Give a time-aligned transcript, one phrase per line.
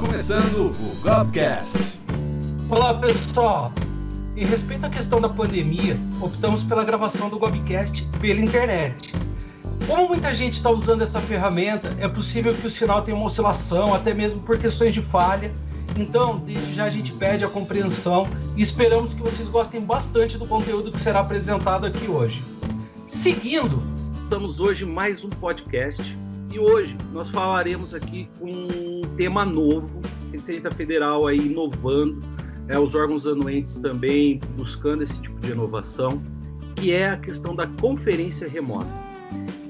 [0.00, 2.00] começando o Gobcast.
[2.70, 3.70] Olá pessoal!
[4.34, 9.14] Em respeito à questão da pandemia, optamos pela gravação do Gobcast pela internet.
[9.86, 13.92] Como muita gente está usando essa ferramenta, é possível que o sinal tenha uma oscilação,
[13.92, 15.52] até mesmo por questões de falha.
[15.94, 18.26] Então, desde já a gente pede a compreensão
[18.56, 22.42] e esperamos que vocês gostem bastante do conteúdo que será apresentado aqui hoje.
[23.06, 23.82] Seguindo,
[24.22, 26.16] estamos hoje mais um podcast
[26.50, 30.00] e hoje nós falaremos aqui um tema novo,
[30.32, 32.20] Receita Federal aí inovando,
[32.68, 36.20] é, os órgãos anuentes também buscando esse tipo de inovação,
[36.74, 38.90] que é a questão da conferência remota.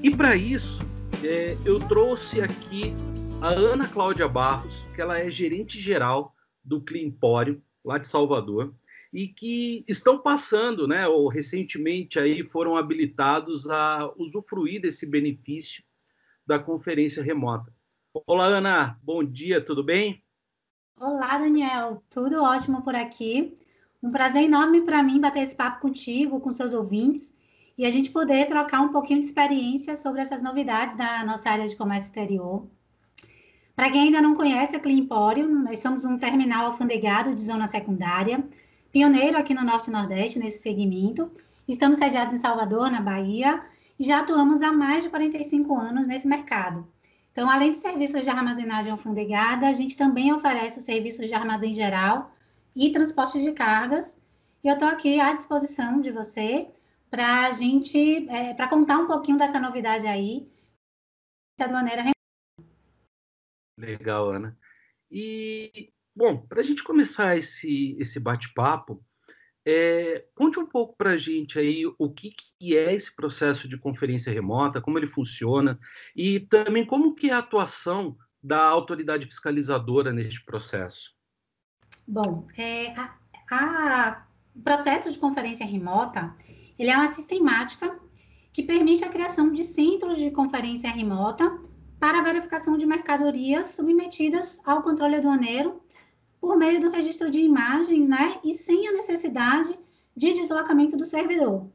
[0.01, 0.83] E para isso,
[1.23, 2.93] é, eu trouxe aqui
[3.41, 8.73] a Ana Cláudia Barros, que ela é gerente geral do Climpório, lá de Salvador,
[9.13, 15.83] e que estão passando, né, ou recentemente aí foram habilitados a usufruir desse benefício
[16.45, 17.73] da conferência remota.
[18.27, 20.23] Olá, Ana, bom dia, tudo bem?
[20.99, 23.55] Olá, Daniel, tudo ótimo por aqui.
[24.03, 27.33] Um prazer enorme para mim bater esse papo contigo, com seus ouvintes
[27.77, 31.67] e a gente poder trocar um pouquinho de experiência sobre essas novidades da nossa área
[31.67, 32.67] de comércio exterior.
[33.75, 35.07] Para quem ainda não conhece a Clean
[35.63, 38.47] nós somos um terminal alfandegado de zona secundária,
[38.91, 41.31] pioneiro aqui no Norte e Nordeste nesse segmento.
[41.67, 43.63] Estamos sediados em Salvador, na Bahia,
[44.03, 46.87] já atuamos há mais de 45 anos nesse mercado.
[47.31, 52.33] Então, além de serviços de armazenagem alfandegada, a gente também oferece serviços de armazém geral
[52.75, 54.17] e transporte de cargas.
[54.63, 56.69] E eu estou aqui à disposição de você
[57.09, 60.47] para a gente, é, para contar um pouquinho dessa novidade aí,
[61.57, 62.03] da maneira
[63.77, 64.57] Legal, Ana.
[65.09, 69.03] E, bom, para a gente começar esse, esse bate-papo,
[69.65, 73.77] é, conte um pouco para a gente aí o que, que, é esse processo de
[73.77, 75.79] conferência remota, como ele funciona
[76.15, 81.15] e também como que é a atuação da autoridade fiscalizadora neste processo.
[82.07, 83.17] Bom, é, a,
[83.51, 86.35] a, o processo de conferência remota
[86.77, 87.99] ele é uma sistemática
[88.51, 91.61] que permite a criação de centros de conferência remota
[91.99, 95.81] para a verificação de mercadorias submetidas ao controle aduaneiro
[96.41, 98.55] por meio do registro de imagens, né, e
[99.41, 99.79] necessidade
[100.15, 101.67] de deslocamento do servidor.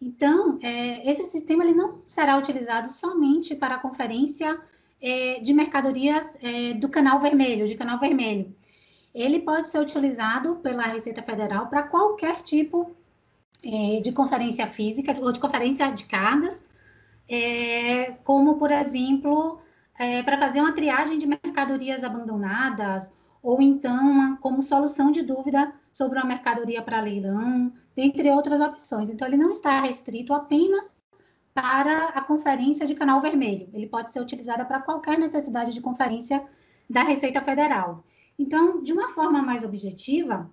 [0.00, 4.60] Então, é, esse sistema ele não será utilizado somente para a conferência
[5.00, 8.54] é, de mercadorias é, do canal vermelho, de canal vermelho.
[9.12, 12.94] Ele pode ser utilizado pela Receita Federal para qualquer tipo
[13.64, 16.62] é, de conferência física ou de conferência de cargas,
[17.28, 19.58] é, como, por exemplo,
[19.98, 23.10] é, para fazer uma triagem de mercadorias abandonadas,
[23.42, 29.08] ou então uma, como solução de dúvida sobre uma mercadoria para leilão, dentre outras opções.
[29.08, 30.96] Então, ele não está restrito apenas
[31.52, 36.46] para a conferência de canal vermelho, ele pode ser utilizado para qualquer necessidade de conferência
[36.88, 38.04] da Receita Federal.
[38.38, 40.48] Então, de uma forma mais objetiva,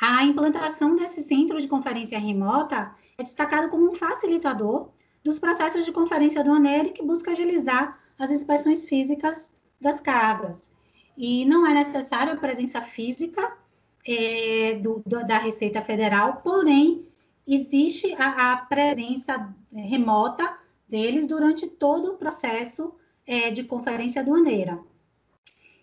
[0.00, 4.90] a implantação desse centro de conferência remota é destacado como um facilitador
[5.24, 10.70] dos processos de conferência aduaneira que busca agilizar as inspeções físicas das cargas.
[11.16, 13.60] E não é necessário a presença física
[14.06, 17.08] é, do, do, da Receita Federal, porém,
[17.46, 20.58] existe a, a, presença remota
[20.88, 22.94] deles durante todo o processo
[23.26, 24.80] é, de conferência aduaneira.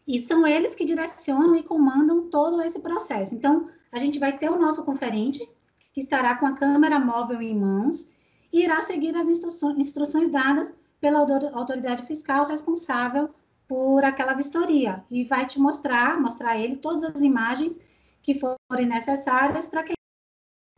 [0.08, 3.36] E são eles que direcionam e comandam todo esse processo.
[3.36, 5.48] Então, a gente vai ter o nosso conferente,
[5.94, 8.10] que estará com a câmera móvel em mãos,
[8.52, 11.20] e irá seguir as instruções dadas pela
[11.54, 13.30] autoridade fiscal responsável
[13.68, 17.80] por aquela vistoria e vai te mostrar, mostrar ele todas as imagens
[18.22, 19.94] que forem necessárias para que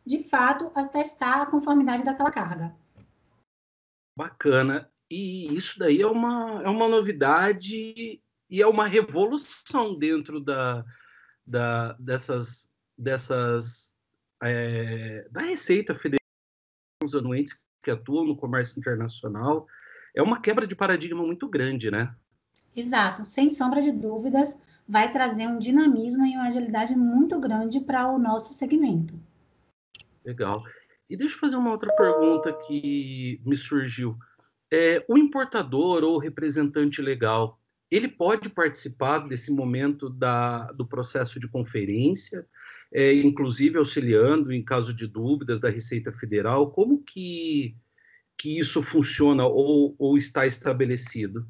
[0.04, 2.74] de fato atestar a conformidade daquela carga.
[4.16, 4.90] Bacana.
[5.10, 8.20] E isso daí é uma, é uma novidade
[8.50, 10.84] e é uma revolução dentro da,
[11.46, 13.94] da, dessas dessas
[14.42, 16.18] é, da Receita Federal,
[17.02, 19.66] os anuentes que atuam no comércio internacional,
[20.14, 22.14] é uma quebra de paradigma muito grande, né?
[22.74, 24.58] Exato, sem sombra de dúvidas,
[24.88, 29.14] vai trazer um dinamismo e uma agilidade muito grande para o nosso segmento.
[30.24, 30.62] Legal.
[31.08, 34.16] E deixa eu fazer uma outra pergunta que me surgiu.
[34.70, 37.58] É, o importador ou representante legal,
[37.90, 42.46] ele pode participar desse momento da, do processo de conferência?
[42.92, 46.70] é, inclusive auxiliando em caso de dúvidas da Receita Federal.
[46.70, 47.74] Como que,
[48.36, 51.46] que isso funciona ou, ou está estabelecido?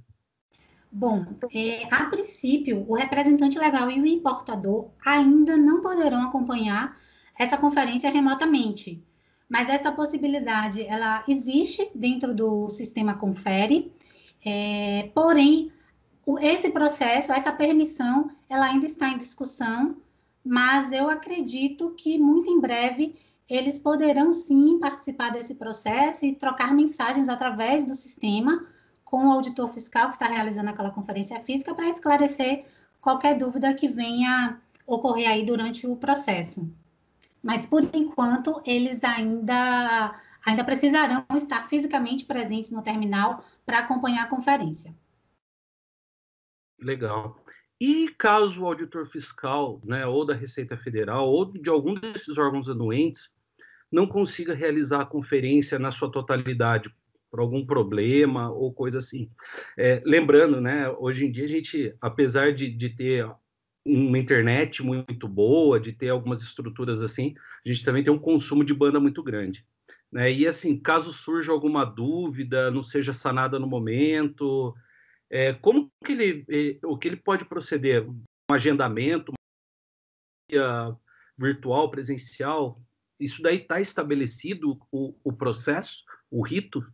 [0.95, 1.25] Bom,
[1.55, 6.99] é, a princípio, o representante legal e o importador ainda não poderão acompanhar
[7.39, 9.03] essa conferência remotamente,
[9.49, 13.91] mas essa possibilidade ela existe dentro do sistema Confere,
[14.45, 15.73] é, porém
[16.43, 19.97] esse processo, essa permissão, ela ainda está em discussão,
[20.45, 23.17] mas eu acredito que muito em breve
[23.49, 28.67] eles poderão sim participar desse processo e trocar mensagens através do sistema
[29.13, 32.65] com o auditor fiscal que está realizando aquela conferência física para esclarecer
[32.99, 36.75] qualquer dúvida que venha ocorrer aí durante o processo.
[37.43, 44.29] Mas por enquanto eles ainda ainda precisarão estar fisicamente presentes no terminal para acompanhar a
[44.31, 44.97] conferência.
[46.81, 47.37] Legal.
[47.79, 52.67] E caso o auditor fiscal, né, ou da Receita Federal, ou de algum desses órgãos
[52.67, 53.37] anuentes,
[53.91, 56.91] não consiga realizar a conferência na sua totalidade,
[57.33, 59.31] por algum problema ou coisa assim.
[59.79, 63.27] É, lembrando, né, hoje em dia a gente, apesar de, de ter
[63.87, 67.35] uma internet muito boa, de ter algumas estruturas assim,
[67.65, 69.67] a gente também tem um consumo de banda muito grande.
[70.13, 70.31] Né?
[70.31, 74.75] E assim, caso surja alguma dúvida, não seja sanada no momento,
[75.31, 78.07] é, como que ele, é, o que ele pode proceder?
[78.07, 78.23] Um
[78.55, 79.33] agendamento,
[80.53, 81.01] uma
[81.39, 82.79] virtual, presencial?
[83.19, 86.85] Isso daí está estabelecido o, o processo, o rito?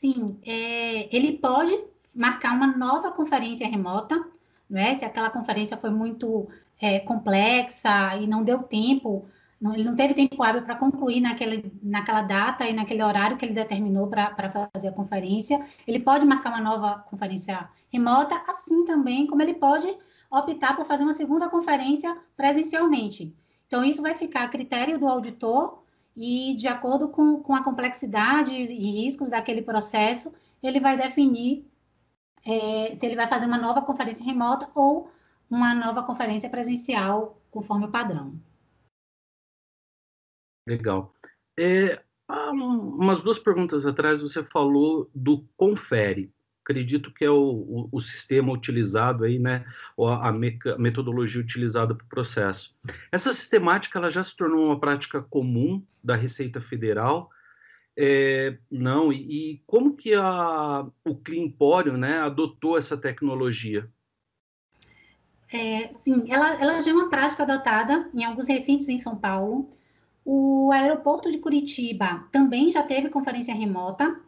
[0.00, 1.72] Sim, é, ele pode
[2.14, 4.28] marcar uma nova conferência remota,
[4.68, 4.94] né?
[4.96, 6.48] Se aquela conferência foi muito
[6.80, 9.26] é, complexa e não deu tempo
[9.60, 13.44] não, ele não teve tempo hábil para concluir naquele, naquela data e naquele horário que
[13.44, 15.66] ele determinou para fazer a conferência.
[15.86, 19.88] Ele pode marcar uma nova conferência remota, assim também como ele pode
[20.30, 23.34] optar por fazer uma segunda conferência presencialmente.
[23.66, 25.82] Então, isso vai ficar a critério do auditor
[26.16, 30.32] e, de acordo com, com a complexidade e riscos daquele processo,
[30.62, 31.70] ele vai definir
[32.46, 35.10] é, se ele vai fazer uma nova conferência remota ou
[35.50, 38.40] uma nova conferência presencial, conforme o padrão.
[40.66, 41.12] Legal.
[41.58, 46.32] É, há umas duas perguntas atrás você falou do confere.
[46.66, 49.64] Acredito que é o, o, o sistema utilizado aí, né?
[49.96, 52.76] A, a metodologia utilizada para o processo.
[53.12, 57.30] Essa sistemática ela já se tornou uma prática comum da Receita Federal.
[57.96, 63.88] É, não, e, e, como que a, o Climpório né, adotou essa tecnologia?
[65.52, 69.70] É, sim, ela, ela já é uma prática adotada em alguns recintos em São Paulo.
[70.24, 74.20] O aeroporto de Curitiba também já teve conferência remota.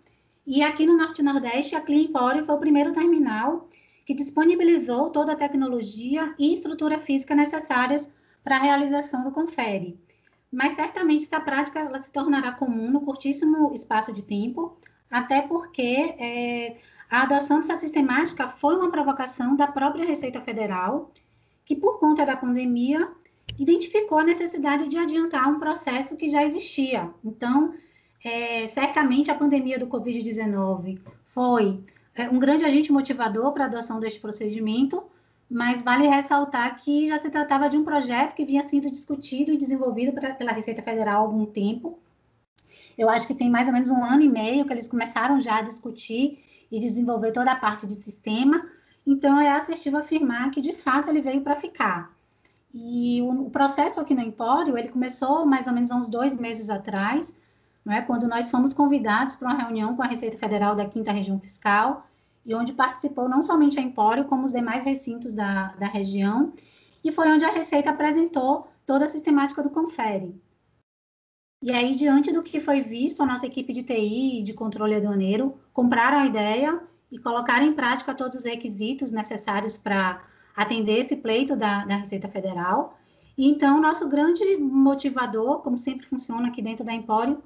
[0.50, 3.68] E aqui no Norte Nordeste, a Clean Emporium foi o primeiro terminal
[4.06, 8.10] que disponibilizou toda a tecnologia e estrutura física necessárias
[8.42, 10.00] para a realização do confere.
[10.50, 14.78] Mas certamente essa prática ela se tornará comum no curtíssimo espaço de tempo,
[15.10, 16.78] até porque é,
[17.10, 21.12] a adoção dessa sistemática foi uma provocação da própria Receita Federal,
[21.62, 23.06] que por conta da pandemia
[23.58, 27.12] identificou a necessidade de adiantar um processo que já existia.
[27.22, 27.74] Então,
[28.24, 31.82] é, certamente a pandemia do Covid-19 foi
[32.14, 35.06] é, um grande agente motivador para a adoção deste procedimento,
[35.48, 39.56] mas vale ressaltar que já se tratava de um projeto que vinha sendo discutido e
[39.56, 41.98] desenvolvido pra, pela Receita Federal há algum tempo.
[42.96, 45.58] Eu acho que tem mais ou menos um ano e meio que eles começaram já
[45.58, 48.68] a discutir e desenvolver toda a parte de sistema.
[49.06, 52.12] Então, é assertivo afirmar que, de fato, ele veio para ficar.
[52.74, 56.36] E o, o, processo aqui no Empório, ele começou mais ou menos há uns dois
[56.36, 57.34] meses atrás,
[57.92, 58.02] é?
[58.02, 62.06] quando nós fomos convidados para uma reunião com a Receita Federal da Quinta Região Fiscal,
[62.44, 66.52] e onde participou não somente a Empório, como os demais recintos da, da região,
[67.04, 70.34] e foi onde a Receita apresentou toda a sistemática do Confere.
[71.62, 74.94] E aí, diante do que foi visto, a nossa equipe de TI e de controle
[74.94, 76.80] aduaneiro compraram a ideia
[77.10, 82.28] e colocaram em prática todos os requisitos necessários para atender esse pleito da, da Receita
[82.28, 82.96] Federal.
[83.36, 87.42] E então, nosso grande motivador, como sempre funciona aqui dentro da Empório,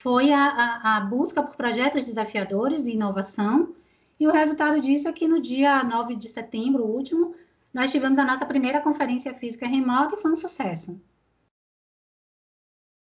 [0.00, 3.76] foi a, a, a, busca por projetos desafiadores de inovação.
[4.18, 7.34] E o resultado disso é que no dia 9 de setembro, último,
[7.72, 10.98] nós tivemos a nossa primeira conferência física remota e foi um sucesso.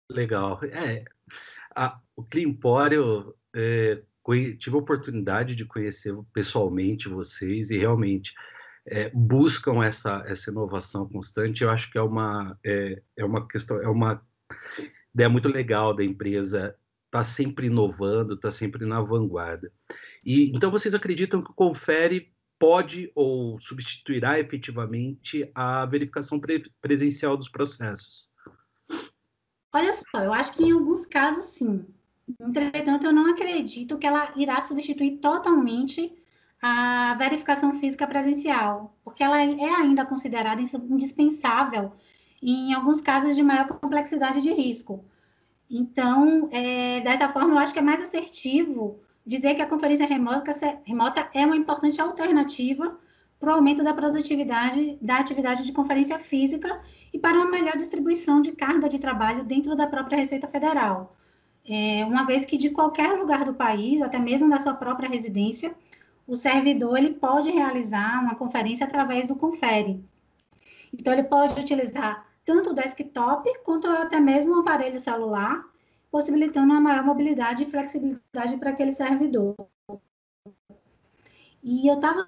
[0.09, 0.59] Legal.
[0.63, 1.05] É,
[1.75, 4.01] a, o Climpório, é,
[4.57, 8.33] tive a oportunidade de conhecer pessoalmente vocês e realmente
[8.87, 13.79] é, buscam essa, essa inovação constante, eu acho que é uma, é, é uma questão,
[13.79, 14.25] é uma
[15.13, 16.75] ideia muito legal da empresa
[17.05, 19.71] está sempre inovando, está sempre na vanguarda.
[20.25, 27.35] E então vocês acreditam que o Confere pode ou substituirá efetivamente a verificação pre presencial
[27.35, 28.31] dos processos?
[29.73, 31.85] Olha só, eu acho que em alguns casos sim.
[32.39, 36.15] Entretanto, eu não acredito que ela irá substituir totalmente
[36.61, 41.91] a verificação física presencial, porque ela é ainda considerada indispensável
[42.41, 45.03] em alguns casos de maior complexidade de risco.
[45.69, 50.53] Então, é, dessa forma, eu acho que é mais assertivo dizer que a conferência remota,
[50.83, 52.97] remota é uma importante alternativa
[53.39, 56.81] para o aumento da produtividade da atividade de conferência física
[57.13, 61.15] e para uma melhor distribuição de carga de trabalho dentro da própria Receita Federal.
[61.67, 65.73] É, uma vez que de qualquer lugar do país, até mesmo da sua própria residência,
[66.27, 70.03] o servidor ele pode realizar uma conferência através do Confere.
[70.93, 75.63] Então, ele pode utilizar tanto o desktop quanto até mesmo o aparelho celular,
[76.09, 79.55] possibilitando uma maior mobilidade e flexibilidade para aquele servidor.
[81.63, 82.27] E eu estava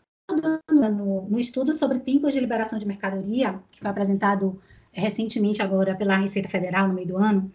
[0.71, 6.15] no, no estudo sobre tempos de liberação de mercadoria, que foi apresentado recentemente agora pela
[6.17, 7.51] Receita Federal no meio do ano,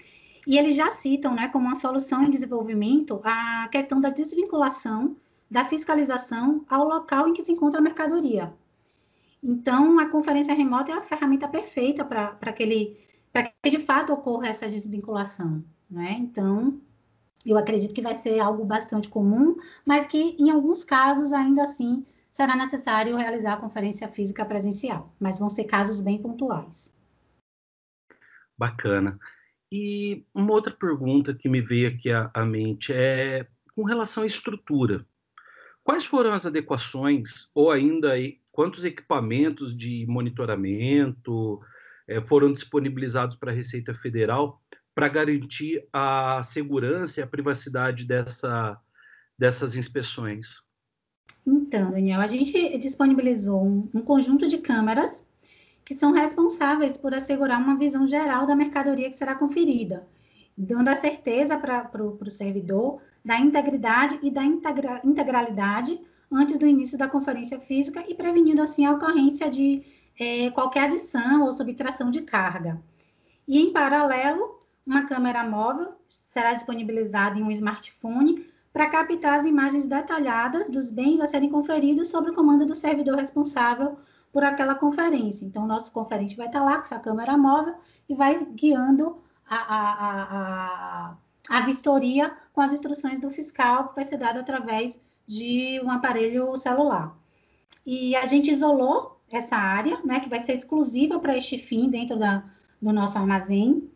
[0.46, 5.16] e eles já citam, né, como uma solução em desenvolvimento a questão da desvinculação
[5.50, 8.52] da fiscalização ao local em que se encontra a mercadoria.
[9.42, 12.96] Então, a conferência remota é a ferramenta perfeita para aquele
[13.32, 16.16] para que de fato ocorra essa desvinculação, né?
[16.18, 16.80] Então,
[17.44, 22.04] eu acredito que vai ser algo bastante comum, mas que em alguns casos ainda assim
[22.30, 26.92] será necessário realizar a conferência física presencial, mas vão ser casos bem pontuais.
[28.56, 29.18] Bacana.
[29.70, 35.06] E uma outra pergunta que me veio aqui à mente é com relação à estrutura.
[35.88, 38.12] Quais foram as adequações, ou ainda
[38.52, 41.62] quantos equipamentos de monitoramento
[42.06, 44.60] é, foram disponibilizados para a Receita Federal
[44.94, 48.78] para garantir a segurança e a privacidade dessa,
[49.38, 50.58] dessas inspeções?
[51.46, 55.26] Então, Daniel, a gente disponibilizou um, um conjunto de câmeras
[55.86, 60.06] que são responsáveis por assegurar uma visão geral da mercadoria que será conferida,
[60.54, 66.00] dando a certeza para o servidor da integridade e da integra, integralidade
[66.32, 69.82] antes do início da conferência física e prevenindo assim a ocorrência de
[70.18, 72.82] é, qualquer adição ou subtração de carga.
[73.46, 79.86] E em paralelo, uma câmera móvel será disponibilizada em um smartphone para captar as imagens
[79.86, 83.98] detalhadas dos bens a serem conferidos sob o comando do servidor responsável
[84.32, 85.44] por aquela conferência.
[85.44, 87.74] Então, o nosso conferente vai estar lá com essa câmera móvel
[88.08, 89.18] e vai guiando
[89.48, 89.92] a, a,
[91.10, 91.16] a,
[91.50, 96.56] a, vistoria com as instruções do fiscal, que vai ser dada através de um aparelho
[96.56, 97.16] celular.
[97.86, 102.18] E a gente isolou essa área, né, que vai ser exclusiva para este fim dentro
[102.18, 102.44] da,
[102.82, 103.88] do nosso armazém.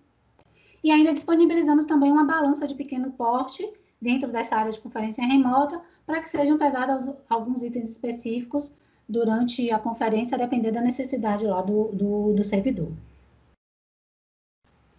[0.81, 3.69] E ainda disponibilizamos também uma balança de pequeno porte
[4.00, 8.76] dentro dessa área de conferência remota, para que sejam pesados alguns itens específicos
[9.09, 12.92] durante a conferência, a depender da necessidade lá do, do, do servidor.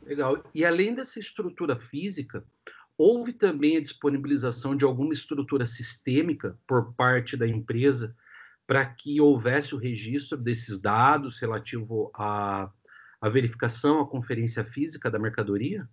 [0.06, 0.44] Legal.
[0.54, 2.44] E além dessa estrutura física,
[2.98, 8.16] houve também a disponibilização de alguma estrutura sistêmica por parte da empresa
[8.66, 12.70] para que houvesse o registro desses dados relativo à,
[13.20, 15.88] à verificação, à conferência física da mercadoria?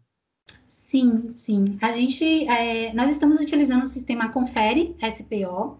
[0.66, 1.78] Sim, sim.
[1.80, 5.78] A gente, é, nós estamos utilizando o sistema Confere SPO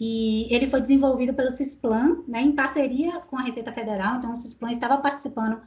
[0.00, 4.16] e ele foi desenvolvido pelo Cisplan, né, em parceria com a Receita Federal.
[4.16, 5.60] Então, o Cisplan estava participando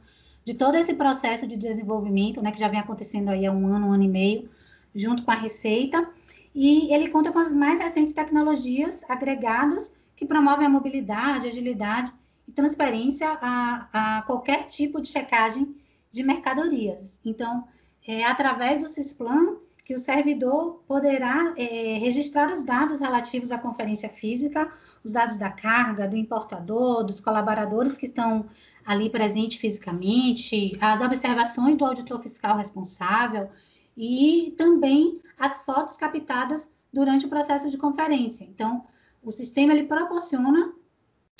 [0.44, 3.88] de todo esse processo de desenvolvimento, né, que já vem acontecendo aí há um ano,
[3.88, 4.48] um ano e meio,
[4.96, 6.10] junto com a Receita.
[6.54, 12.12] E ele conta com as mais recentes tecnologias agregadas que promovem a mobilidade, agilidade
[12.48, 15.76] e transparência a, a qualquer tipo de checagem
[16.10, 17.20] de mercadorias.
[17.22, 17.64] Então,
[18.08, 24.08] é, através do Cisplan, que o servidor poderá é, registrar os dados relativos à conferência
[24.08, 24.72] física,
[25.04, 28.46] os dados da carga, do importador, dos colaboradores que estão
[28.84, 33.50] ali presentes fisicamente, as observações do auditor fiscal responsável
[33.96, 38.44] e também as fotos captadas durante o processo de conferência.
[38.44, 38.84] Então,
[39.22, 40.72] o sistema ele proporciona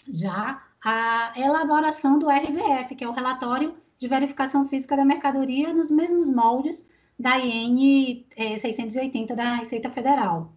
[0.08, 5.90] já a elaboração do RVF, que é o relatório de verificação física da mercadoria nos
[5.90, 6.86] mesmos moldes
[7.18, 10.52] da IN é, 680 da Receita Federal.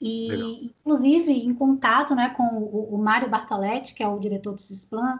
[0.00, 0.50] E, Legal.
[0.62, 5.18] inclusive, em contato né, com o, o Mário Bartoletti, que é o diretor do CISPLAN,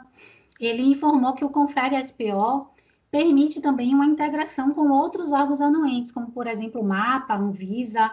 [0.61, 2.69] ele informou que o Confere SPO
[3.11, 8.11] permite também uma integração com outros órgãos anuentes, como, por exemplo, o MAPA, Anvisa,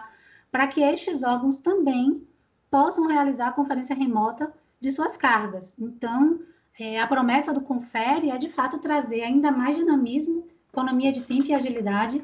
[0.50, 2.26] para que estes órgãos também
[2.70, 5.74] possam realizar a conferência remota de suas cargas.
[5.78, 6.40] Então,
[6.78, 11.46] é, a promessa do Confere é, de fato, trazer ainda mais dinamismo, economia de tempo
[11.46, 12.22] e agilidade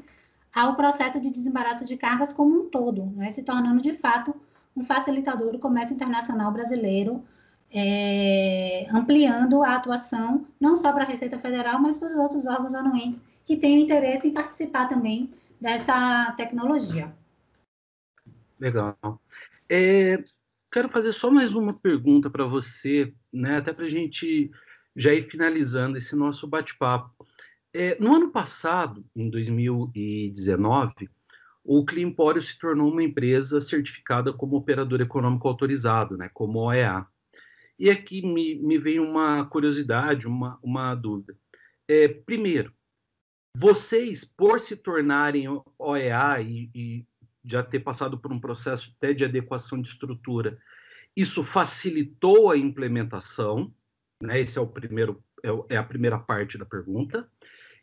[0.55, 4.35] ao processo de desembaraço de cargas como um todo, né, se tornando, de fato,
[4.77, 7.25] um facilitador do comércio internacional brasileiro,
[7.75, 12.75] é, ampliando a atuação não só para a Receita Federal, mas para os outros órgãos
[12.75, 17.15] anuentes que tenham interesse em participar também dessa tecnologia.
[18.59, 18.97] Legal.
[19.69, 20.23] É,
[20.73, 24.51] quero fazer só mais uma pergunta para você, né, até para a gente
[24.95, 27.27] já ir finalizando esse nosso bate-papo.
[27.73, 31.09] É, no ano passado, em 2019,
[31.65, 37.07] o Climpório se tornou uma empresa certificada como operador econômico autorizado, né, como OEA.
[37.83, 41.37] E aqui me, me vem uma curiosidade, uma, uma dúvida.
[41.89, 42.73] É, primeiro,
[43.57, 45.47] vocês, por se tornarem
[45.77, 47.07] OEA e, e
[47.45, 50.57] já ter passado por um processo até de adequação de estrutura,
[51.17, 53.75] isso facilitou a implementação,
[54.23, 54.39] né?
[54.39, 57.29] Esse é o primeiro, é, é a primeira parte da pergunta.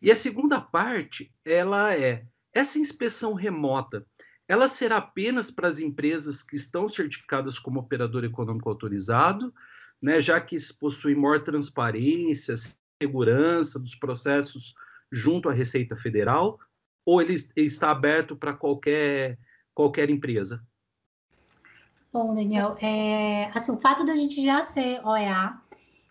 [0.02, 4.08] E a segunda parte, ela é essa inspeção remota,
[4.48, 9.54] ela será apenas para as empresas que estão certificadas como operador econômico autorizado,
[10.02, 12.56] né, já que possui maior transparência,
[13.02, 14.74] segurança dos processos
[15.12, 16.60] junto à Receita Federal,
[17.06, 19.38] ou ele, ele está aberto para qualquer,
[19.74, 20.64] qualquer empresa?
[22.12, 25.60] Bom, Daniel, é, assim, o fato da gente já ser OEA,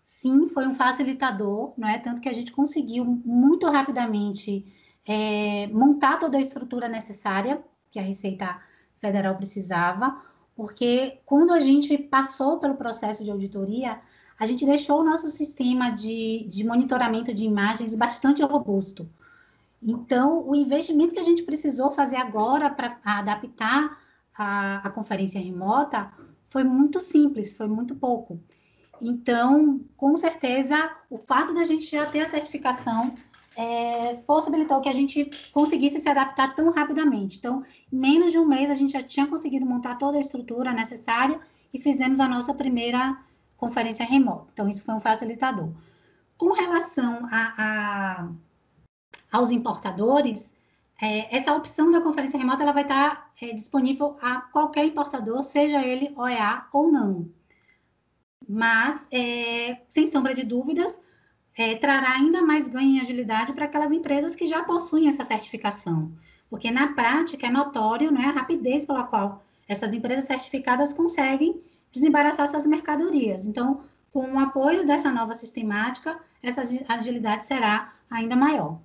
[0.03, 1.97] sim, foi um facilitador, não é?
[1.97, 4.65] Tanto que a gente conseguiu muito rapidamente
[5.07, 8.61] é, montar toda a estrutura necessária que a Receita
[8.99, 10.21] Federal precisava,
[10.59, 14.01] porque quando a gente passou pelo processo de auditoria,
[14.37, 19.09] a gente deixou o nosso sistema de, de monitoramento de imagens bastante robusto.
[19.81, 24.01] Então, o investimento que a gente precisou fazer agora para adaptar
[24.37, 26.11] a, a conferência remota
[26.49, 28.37] foi muito simples, foi muito pouco.
[29.01, 33.15] Então, com certeza, o fato da gente já ter a certificação
[33.55, 37.37] é, possibilitou que a gente conseguisse se adaptar tão rapidamente.
[37.37, 40.73] Então, em menos de um mês, a gente já tinha conseguido montar toda a estrutura
[40.73, 41.39] necessária
[41.73, 43.17] e fizemos a nossa primeira
[43.57, 44.49] conferência remota.
[44.53, 45.69] Então, isso foi um facilitador.
[46.37, 48.29] Com relação a, a
[49.31, 50.53] aos importadores,
[51.01, 55.85] é, essa opção da conferência remota ela vai estar é, disponível a qualquer importador, seja
[55.85, 57.29] ele OEA ou não.
[58.47, 60.99] Mas, é, sem sombra de dúvidas,
[61.57, 66.11] é, trará ainda mais ganho em agilidade para aquelas empresas que já possuem essa certificação.
[66.49, 72.47] Porque, na prática, é notório né, a rapidez pela qual essas empresas certificadas conseguem desembaraçar
[72.47, 73.45] essas mercadorias.
[73.45, 78.81] Então, com o apoio dessa nova sistemática, essa agilidade será ainda maior.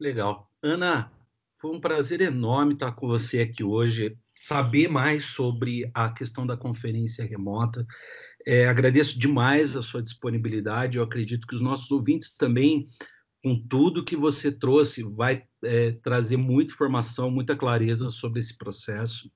[0.00, 0.50] Legal.
[0.62, 1.12] Ana,
[1.58, 6.56] foi um prazer enorme estar com você aqui hoje, saber mais sobre a questão da
[6.56, 7.86] conferência remota.
[8.46, 10.98] É, agradeço demais a sua disponibilidade.
[10.98, 12.86] Eu acredito que os nossos ouvintes também,
[13.42, 19.30] com tudo que você trouxe, vai é, trazer muita informação, muita clareza sobre esse processo.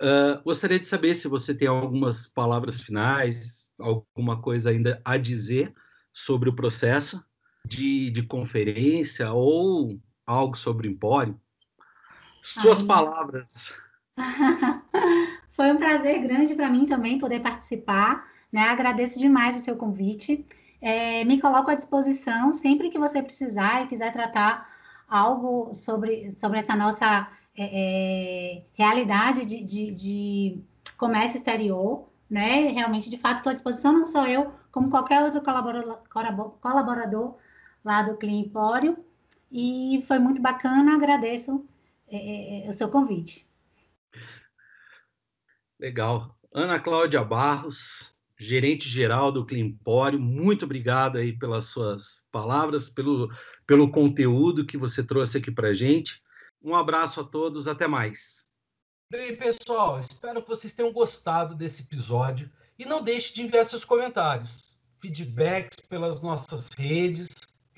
[0.00, 5.74] Uh, gostaria de saber se você tem algumas palavras finais, alguma coisa ainda a dizer
[6.12, 7.24] sobre o processo
[7.66, 11.40] de, de conferência ou algo sobre o Empório?
[12.42, 12.86] Suas Ai.
[12.86, 13.74] palavras.
[15.58, 18.28] Foi um prazer grande para mim também poder participar.
[18.52, 18.62] Né?
[18.68, 20.46] Agradeço demais o seu convite.
[20.80, 24.70] É, me coloco à disposição sempre que você precisar e quiser tratar
[25.08, 30.62] algo sobre, sobre essa nossa é, é realidade de, de, de,
[30.96, 32.08] comércio exterior.
[32.30, 32.68] Né?
[32.68, 37.34] Realmente, de fato, estou à disposição, não só eu, como qualquer outro colaborador,
[37.84, 38.96] lá do Clean Empório.
[39.50, 41.66] E foi muito bacana, agradeço
[42.08, 43.47] é, é, o seu convite.
[45.78, 46.36] Legal.
[46.52, 53.30] Ana Cláudia Barros, gerente geral do Clean Empório, muito obrigado aí pelas suas palavras, pelo,
[53.66, 56.22] pelo conteúdo que você trouxe aqui para gente.
[56.62, 58.48] Um abraço a todos, até mais.
[59.10, 63.84] Bem, pessoal, espero que vocês tenham gostado desse episódio e não deixe de enviar seus
[63.84, 67.28] comentários, feedbacks pelas nossas redes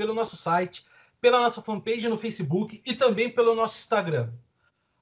[0.00, 0.86] pelo nosso site,
[1.20, 4.32] pela nossa fanpage no Facebook e também pelo nosso Instagram.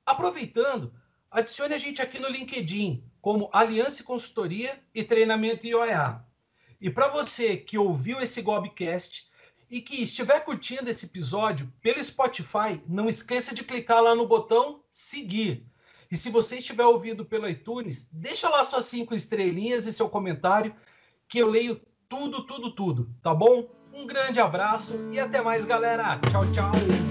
[0.05, 0.93] Aproveitando,
[1.31, 6.25] adicione a gente aqui no LinkedIn como Aliança Consultoria e Treinamento IOEA.
[6.81, 9.29] E para você que ouviu esse Gobcast
[9.71, 14.83] e que estiver curtindo esse episódio pelo Spotify, não esqueça de clicar lá no botão
[14.91, 15.67] seguir.
[16.11, 20.75] E se você estiver ouvindo pelo iTunes, deixa lá suas cinco estrelinhas e seu comentário,
[21.29, 23.69] que eu leio tudo, tudo, tudo, tá bom?
[23.93, 26.19] Um grande abraço e até mais, galera.
[26.31, 27.08] Tchau, tchau.